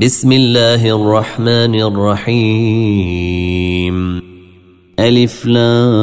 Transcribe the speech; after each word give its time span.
بسم 0.00 0.32
الله 0.32 0.96
الرحمن 0.96 1.74
الرحيم 1.80 3.16
ألف 5.00 5.46
لام 5.46 6.00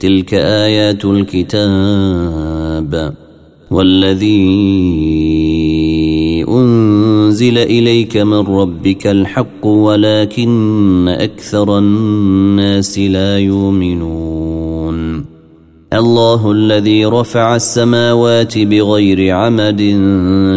تلك 0.00 0.34
آيات 0.34 1.04
الكتاب 1.04 2.50
والذي 3.70 4.44
أنزل 6.48 7.58
إليك 7.58 8.16
من 8.16 8.46
ربك 8.46 9.06
الحق 9.06 9.66
ولكن 9.66 11.08
أكثر 11.08 11.78
الناس 11.78 12.98
لا 12.98 13.38
يؤمنون 13.38 14.69
الله 15.92 16.52
الذي 16.52 17.04
رفع 17.04 17.56
السماوات 17.56 18.58
بغير 18.58 19.34
عمد 19.34 19.82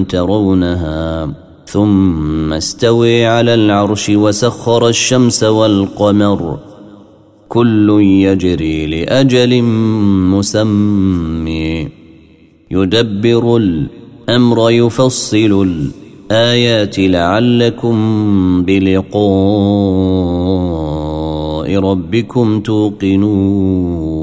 ترونها 0.10 1.34
ثم 1.66 2.54
استوي 2.54 3.26
على 3.26 3.54
العرش 3.54 4.10
وسخر 4.10 4.88
الشمس 4.88 5.44
والقمر. 5.44 6.60
كل 7.50 8.00
يجري 8.02 8.86
لأجل 8.86 9.62
مسمي 10.34 11.90
يدبر 12.72 13.58
الأمر 13.58 14.72
يفصل 14.72 15.68
الآيات 16.32 17.00
لعلكم 17.00 17.96
بلقاء 18.64 19.24
ربكم 21.80 22.60
توقنون. 22.60 24.23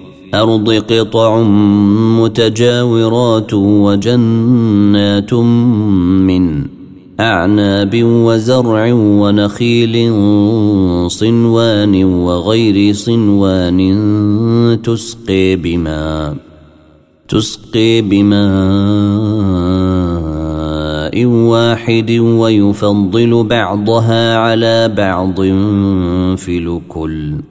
الأرض 0.31 0.71
قطع 0.71 1.41
متجاورات 2.23 3.53
وجنات 3.53 5.33
من 5.33 6.65
أعناب 7.19 8.03
وزرع 8.03 8.93
ونخيل 8.93 9.95
صنوان 11.11 12.03
وغير 12.03 12.93
صنوان 12.93 13.79
تسقي 14.83 15.55
بما 15.55 16.35
تسقي 17.27 18.01
بماء 18.01 18.41
واحد 21.25 22.11
ويفضل 22.11 23.43
بعضها 23.43 24.37
على 24.37 24.87
بعض 24.97 25.41
في 26.37 26.57
الكل. 26.57 27.50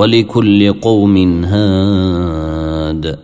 ولكل 0.00 0.72
قوم 0.72 1.44
هاد. 1.44 3.18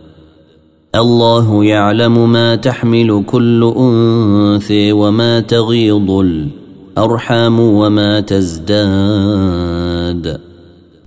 الله 0.95 1.65
يعلم 1.65 2.31
ما 2.31 2.55
تحمل 2.55 3.23
كل 3.27 3.73
أنثى 3.77 4.91
وما 4.91 5.39
تغيض 5.39 6.11
الأرحام 6.11 7.59
وما 7.59 8.19
تزداد. 8.19 8.67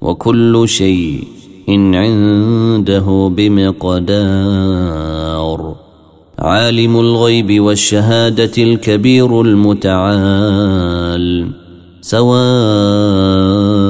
وكل 0.00 0.68
شيء 0.68 1.24
عنده 1.68 3.32
بمقدار. 3.36 4.00
عالم 6.38 7.00
الغيب 7.00 7.60
والشهادة 7.60 8.52
الكبير 8.58 9.40
المتعال. 9.40 10.80
سواء 12.00 13.89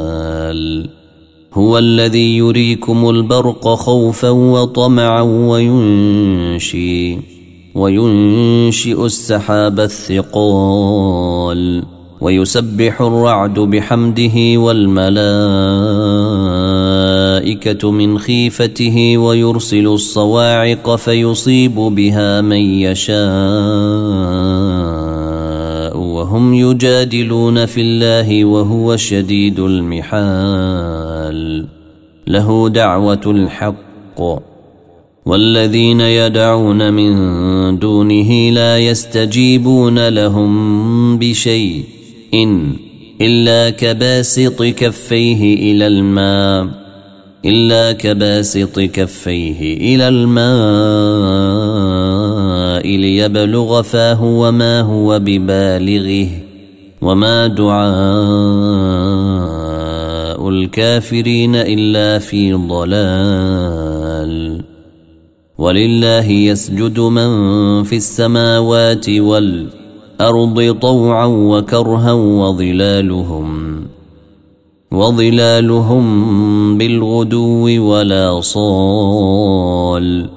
هو 1.61 1.77
الذي 1.77 2.37
يريكم 2.37 3.09
البرق 3.09 3.67
خوفا 3.67 4.29
وطمعا 4.29 5.21
وينشي 5.21 7.17
وينشئ 7.75 9.05
السحاب 9.05 9.79
الثقال 9.79 11.61
ويسبح 12.21 13.01
الرعد 13.01 13.59
بحمده 13.59 14.57
والملائكة 14.57 16.01
الملائكة 17.41 17.91
من 17.91 18.19
خيفته 18.19 19.17
ويرسل 19.17 19.87
الصواعق 19.87 20.95
فيصيب 20.95 21.75
بها 21.75 22.41
من 22.41 22.61
يشاء. 22.85 23.21
يجادلون 26.71 27.65
في 27.65 27.81
الله 27.81 28.45
وهو 28.45 28.95
شديد 28.95 29.59
المحال. 29.59 31.41
له 32.27 32.69
دعوة 32.69 33.21
الحق. 33.25 34.21
والذين 35.25 36.01
يدعون 36.01 36.93
من 36.93 37.79
دونه 37.79 38.49
لا 38.49 38.77
يستجيبون 38.77 40.07
لهم 40.07 41.17
بشيء 41.17 41.83
إن 42.33 42.73
إلا 43.21 43.69
كباسط 43.69 44.63
كفيه 44.63 45.71
إلى 45.71 45.87
الماء. 45.87 46.67
إلا 47.45 47.91
كباسط 47.91 48.79
كفيه 48.79 49.77
إلى 49.77 50.07
الماء 50.07 50.41
ليبلغ 52.97 53.81
فاه 53.81 54.23
وما 54.23 54.81
هو 54.81 55.19
ببالغه. 55.19 56.50
وما 57.01 57.47
دعاء 57.47 57.81
الكافرين 60.49 61.55
إلا 61.55 62.19
في 62.19 62.53
ضلال 62.53 64.61
ولله 65.57 66.31
يسجد 66.31 66.99
من 66.99 67.83
في 67.83 67.95
السماوات 67.95 69.09
والأرض 69.09 69.81
الأرض 70.21 70.77
طوعا 70.81 71.25
وكرها 71.25 72.13
وظلالهم 72.13 73.81
وظلالهم 74.91 76.05
بالغدو 76.77 77.91
ولا 77.91 78.41
صال 78.41 80.29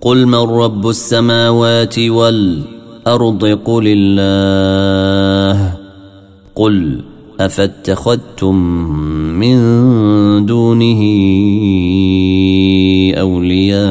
قل 0.00 0.26
من 0.26 0.34
رب 0.34 0.88
السماوات 0.88 1.98
والأرض 1.98 3.44
قل 3.64 3.84
الله 3.86 5.81
قل 6.54 7.02
أفاتخذتم 7.40 8.54
من 9.38 9.56
دونه 10.46 11.00
أولياء 13.20 13.82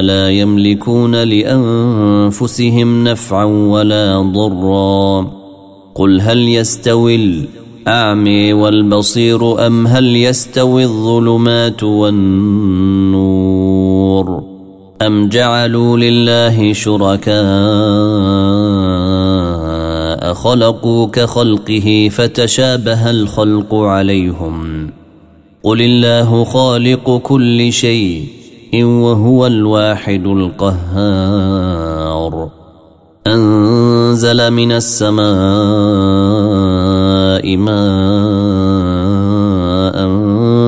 لا 0.00 0.30
يملكون 0.30 1.14
لأنفسهم 1.22 3.04
نفعا 3.04 3.44
ولا 3.44 4.20
ضرا 4.34 5.30
قل 5.94 6.20
هل 6.20 6.48
يستوي 6.48 7.44
الاعمي 7.86 8.52
والبصير 8.52 9.66
أم 9.66 9.86
هل 9.86 10.16
يستوي 10.16 10.84
الظلمات 10.84 11.82
والنور 11.82 13.40
أم 15.02 15.28
جعلوا 15.28 15.96
لله 15.96 16.72
شركاء 16.72 18.59
خلقوا 20.40 21.06
كخلقه 21.06 22.08
فتشابه 22.12 23.10
الخلق 23.10 23.74
عليهم 23.74 24.90
قل 25.62 25.82
الله 25.82 26.44
خالق 26.44 27.16
كل 27.16 27.72
شيء 27.72 28.26
وهو 28.84 29.46
الواحد 29.46 30.26
القهار. 30.26 31.70
أنزل 33.26 34.50
من 34.50 34.72
السماء 34.72 35.26
ماء 37.56 37.90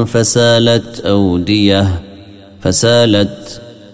فسالت 0.05 1.01
أودية 1.01 2.03
فسالت 2.61 3.62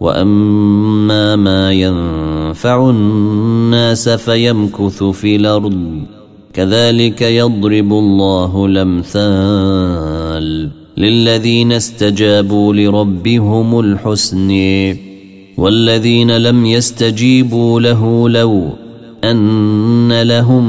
وأما 0.00 1.36
ما 1.36 1.72
ينفع 1.72 2.90
الناس 2.90 4.08
فيمكث 4.08 5.02
في 5.02 5.36
الأرض 5.36 6.02
كذلك 6.52 7.22
يضرب 7.22 7.92
الله 7.92 8.66
الامثال 8.66 9.96
للذين 10.96 11.72
استجابوا 11.72 12.74
لربهم 12.74 13.80
الحسن 13.80 14.50
والذين 15.56 16.36
لم 16.36 16.66
يستجيبوا 16.66 17.80
له 17.80 18.28
لو 18.28 18.68
ان 19.24 20.22
لهم 20.22 20.64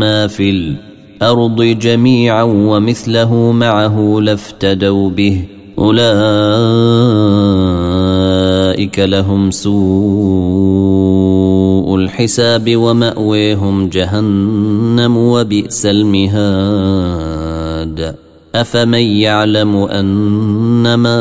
ما 0.00 0.26
في 0.26 0.50
الأرض 0.50 1.62
جميعا 1.62 2.42
ومثله 2.42 3.52
معه 3.52 4.18
لافتدوا 4.22 5.10
به 5.10 5.44
اولئك 5.78 7.22
لهم 8.98 9.50
سوء 9.50 10.82
الحساب 11.96 12.76
ومأويهم 12.76 13.88
جهنم 13.88 15.16
وبئس 15.16 15.86
المهاد. 15.86 17.52
أفمن 18.54 18.94
يعلم 18.94 19.76
أنما 19.76 21.18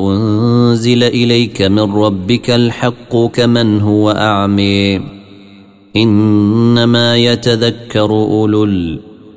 أنزل 0.00 1.02
إليك 1.02 1.62
من 1.62 1.92
ربك 1.92 2.50
الحق 2.50 3.16
كمن 3.16 3.80
هو 3.80 4.10
أعمي 4.10 5.00
إنما 5.96 7.16
يتذكر 7.16 8.10
أولو 8.10 8.64
الألباب 8.64 9.15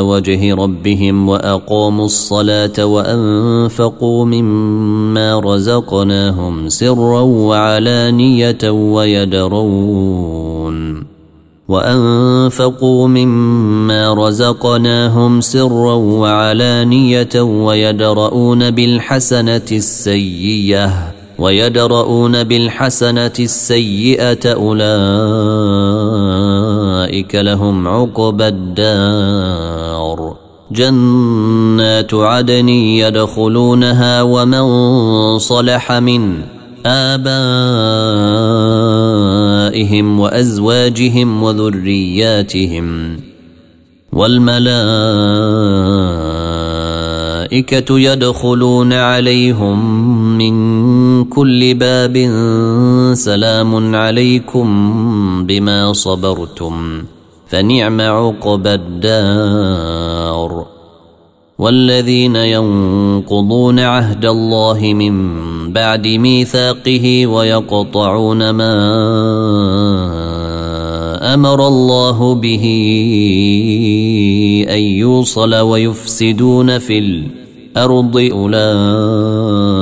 وجه 0.00 0.54
ربهم 0.54 1.28
وأقاموا 1.28 2.04
الصلاة 2.04 2.84
وأنفقوا 2.84 4.24
مما 4.24 5.40
رزقناهم 5.40 6.68
سرا 6.68 7.20
وعلانية 7.20 8.70
ويدرون. 8.70 10.32
وأنفقوا 11.68 13.08
مما 13.08 14.14
رزقناهم 14.14 15.40
سرا 15.40 15.94
وعلانية 15.94 17.40
ويدرؤون 17.40 18.70
بالحسنة 18.70 19.68
السيئة 19.72 21.12
ويدرؤون 21.38 22.44
بالحسنة 22.44 23.32
السيئة 23.40 24.54
أولئك 27.12 27.34
لهم 27.34 27.88
عقبى 27.88 28.48
الدار. 28.48 30.36
جنات 30.70 32.14
عدن 32.14 32.68
يدخلونها 32.68 34.22
ومن 34.22 34.64
صلح 35.38 35.92
من 35.92 36.40
آبائهم 36.86 37.26
وأزواجهم 40.20 41.42
وذرياتهم. 41.42 43.16
والملائكة 44.12 44.68
يدخلون 47.98 48.92
عليهم 48.92 49.78
من 50.38 50.52
كل 51.24 51.74
باب 51.74 52.16
سلام 53.14 53.96
عليكم 53.96 54.66
بما 55.46 55.92
صبرتم 55.92 57.04
فنعم 57.48 58.00
عقبى 58.00 58.74
الدار. 58.74 60.66
والذين 61.58 62.36
ينقضون 62.36 63.78
عهد 63.80 64.24
الله 64.24 64.80
من 64.82 65.14
بعد 65.72 66.06
ميثاقه 66.06 67.26
ويقطعون 67.26 68.50
ما 68.50 68.74
أمر 71.34 71.66
الله 71.68 72.34
به 72.34 72.64
أن 74.70 74.78
يوصل 74.78 75.54
ويفسدون 75.54 76.78
في 76.78 76.98
الأرض 76.98 78.16
أولئك 78.32 79.81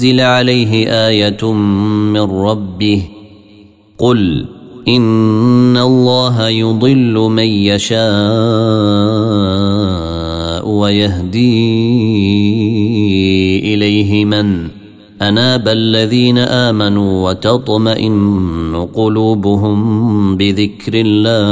أنزل 0.00 0.20
عليه 0.20 0.88
آية 1.08 1.52
من 1.52 2.20
ربه 2.20 3.02
قل 3.98 4.46
إن 4.88 5.76
الله 5.76 6.48
يضل 6.48 7.12
من 7.12 7.44
يشاء 7.44 8.00
ويهدي 10.68 11.60
إليه 13.74 14.24
من 14.24 14.68
أناب 15.22 15.68
الذين 15.68 16.38
آمنوا 16.38 17.30
وتطمئن 17.30 18.88
قلوبهم 18.94 20.36
بذكر 20.36 20.92
الله 20.94 21.46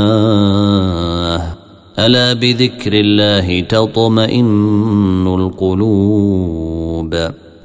ألا 1.99 2.33
بذكر 2.33 2.93
الله 2.93 3.61
تطمئن 3.61 5.27
القلوب 5.27 7.15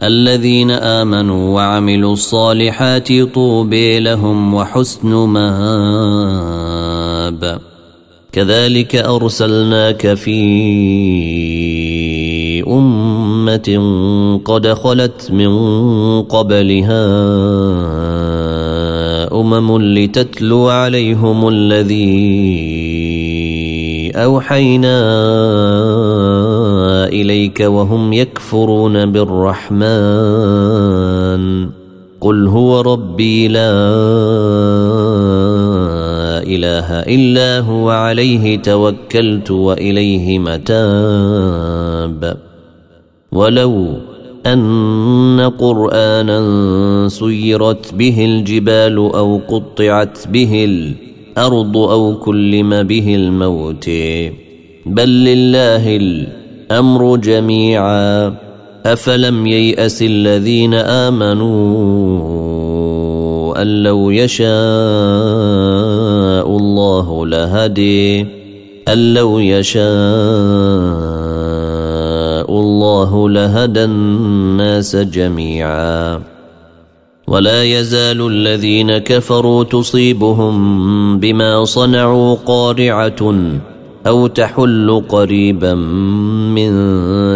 الذين 0.03 0.71
آمنوا 0.71 1.55
وعملوا 1.55 2.13
الصالحات 2.13 3.07
طوبى 3.33 3.99
لهم 3.99 4.53
وحسن 4.53 5.09
مآب. 5.09 6.73
كذلك 8.31 8.95
أرسلناك 8.95 10.13
في 10.13 10.33
أمة 12.67 13.69
قد 14.45 14.67
خلت 14.67 15.31
من 15.31 15.51
قبلها 16.21 17.05
أمم 19.33 19.81
لتتلو 19.81 20.69
عليهم 20.69 21.47
الذي 21.47 22.03
أوحينا 24.15 24.99
إليك 27.13 27.59
وهم 27.59 28.13
يكفرون 28.13 29.05
بالرحمن. 29.11 29.83
قل 32.21 32.47
هو 32.47 32.81
ربي 32.81 33.47
لا 33.47 33.73
إله 36.43 36.89
إلا 37.15 37.59
هو 37.59 37.89
عليه 37.89 38.57
توكلت 38.57 39.51
وإليه 39.51 40.39
متاب. 40.39 42.21
ولو 43.31 43.97
أن 44.45 45.51
قرآنا 45.59 46.39
سيرت 47.07 47.93
به 47.93 48.25
الجبال 48.25 48.97
أو 48.97 49.41
قطعت 49.47 50.27
به 50.27 50.65
الأرض 50.65 51.77
أو 51.77 52.15
كلم 52.15 52.83
به 52.83 53.15
الموت. 53.15 53.89
بل 54.85 55.09
لله 55.09 55.97
الأمر 56.73 57.15
جميعا. 57.15 58.33
أفلم 58.85 59.47
ييأس 59.47 60.01
الذين 60.01 60.73
آمنوا 60.73 61.41
أن 63.61 63.83
لو 63.83 64.11
يشاء 64.11 64.47
الله 66.57 67.27
لهدي. 67.27 68.21
أن 68.87 69.13
لو 69.13 69.39
يشاء 69.39 69.83
الله 72.49 73.29
لهدى 73.29 73.83
الناس 73.83 74.95
جميعا. 74.95 76.21
ولا 77.27 77.63
يزال 77.63 78.27
الذين 78.27 78.97
كفروا 78.97 79.63
تصيبهم 79.63 81.19
بما 81.19 81.65
صنعوا 81.65 82.35
قارعة. 82.45 83.33
أو 84.07 84.27
تحل 84.27 85.03
قريبا 85.09 85.73
من 86.55 86.73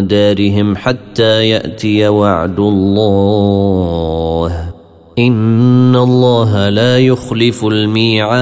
دارهم 0.07 0.75
حتى 0.75 1.49
يأتي 1.49 2.07
وعد 2.07 2.59
الله. 2.59 4.51
إن 5.19 5.95
الله 5.95 6.69
لا 6.69 6.99
يخلف 6.99 7.65
الميعاد. 7.65 8.37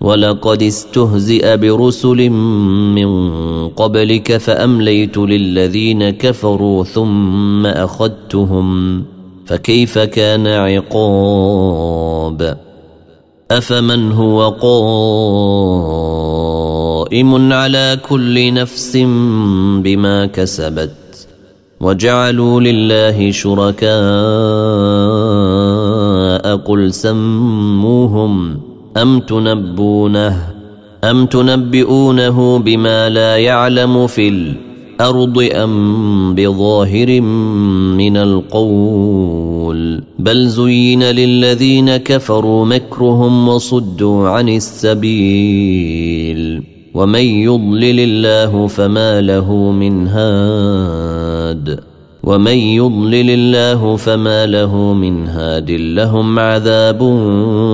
ولقد 0.00 0.62
استهزئ 0.62 1.56
برسل 1.56 2.30
من 2.30 3.08
قبلك 3.68 4.36
فأمليت 4.36 5.18
للذين 5.18 6.10
كفروا 6.10 6.84
ثم 6.84 7.66
أخذتهم. 7.66 9.04
فكيف 9.46 9.98
كان 9.98 10.46
عقاب؟ 10.46 12.13
أفمن 13.58 14.12
هو 14.12 14.48
قائم 17.04 17.52
على 17.52 17.98
كل 18.08 18.54
نفس 18.54 18.96
بما 19.84 20.26
كسبت 20.26 20.94
وجعلوا 21.80 22.60
لله 22.60 23.30
شركاء 23.30 23.94
قل 26.56 26.92
سموهم 26.92 28.60
أم 28.96 29.20
تنبونه 29.20 30.54
أم 31.04 31.26
تنبئونه 31.26 32.58
بما 32.58 33.08
لا 33.08 33.36
يعلم 33.36 34.06
في 34.06 34.28
الأرض 35.00 35.48
أم 35.52 36.34
بظاهر 36.34 37.20
من 38.00 38.16
القول؟ 38.16 40.02
بل 40.18 40.48
زين 40.48 41.02
للذين 41.02 41.96
كفروا 41.96 42.66
مكرهم 42.66 43.48
وصدوا 43.48 44.28
عن 44.28 44.48
السبيل. 44.48 46.62
ومن 46.94 47.20
يضلل 47.20 48.00
الله 48.00 48.66
فما 48.66 49.20
له 49.20 49.70
من 49.70 50.08
هاد. 50.08 51.80
ومن 52.22 52.52
يضلل 52.52 53.30
الله 53.30 53.96
فما 53.96 54.46
له 54.46 54.92
من 54.92 55.26
هاد. 55.26 55.70
لهم 55.70 56.38
عذاب 56.38 56.98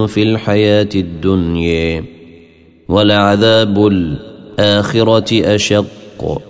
في 0.08 0.22
الحياة 0.22 0.88
الدنيا. 0.94 2.04
ولعذاب 2.88 3.86
الآخرة 3.86 5.54
أشق. 5.54 6.49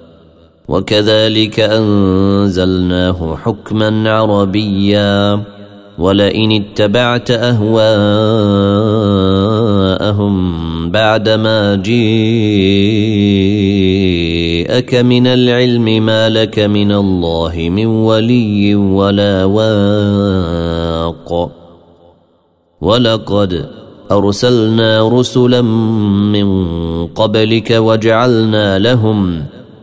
وكذلك 0.71 1.59
أنزلناه 1.59 3.37
حكما 3.43 4.11
عربيا. 4.11 5.41
ولئن 5.97 6.51
اتبعت 6.51 7.31
أهواءهم 7.31 7.71
بعدما 10.91 11.75
جيءك 11.75 11.95
من 14.95 15.27
العلم 15.27 16.05
ما 16.05 16.29
لك 16.29 16.59
من 16.59 16.91
الله 16.91 17.69
من 17.69 17.85
ولي 17.85 18.75
ولا 18.75 19.45
واق. 19.45 21.51
ولقد 22.81 23.65
أرسلنا 24.11 25.09
رسلا 25.09 25.61
من 26.31 26.47
قبلك 27.07 27.71
وجعلنا 27.71 28.79
لهم 28.79 29.43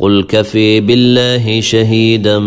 قل 0.00 0.22
كفي 0.22 0.80
بالله 0.80 1.60
شهيدا 1.60 2.38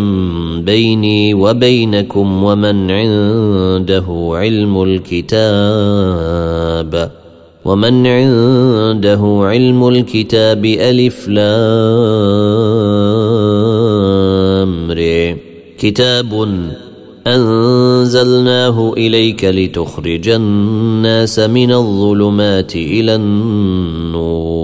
بيني 0.62 1.34
وبينكم 1.34 2.44
ومن 2.44 2.92
عنده 2.92 4.06
علم 4.34 4.84
الكتاب. 4.84 5.32
ومن 7.66 8.08
عنده 8.08 9.40
علم 9.42 9.88
الكتاب 9.88 10.66
ألف 10.66 11.28
لامر. 11.28 11.44
كتاب 15.78 16.58
أنزلناه 17.28 18.94
إليك 18.98 19.46
لتخرج 19.46 20.30
الناس 20.30 21.40
من 21.40 21.72
الظلمات 21.72 22.76
إلى 22.76 23.16
النور. 23.16 24.64